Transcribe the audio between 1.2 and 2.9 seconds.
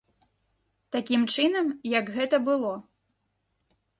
чынам, як гэта было.